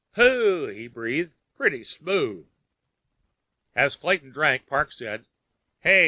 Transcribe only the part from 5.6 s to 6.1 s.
"Hey!